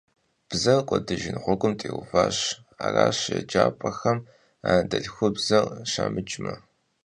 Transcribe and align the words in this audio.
Бзэр 0.49 0.79
кӀуэдыжын 0.87 1.37
гъуэгум 1.43 1.73
теувауэ 1.79 2.25
аращ 2.85 3.19
еджапӀэхэм 3.37 4.17
анэдэлъхубзэр 4.67 5.65
щамыджмэ. 5.91 6.53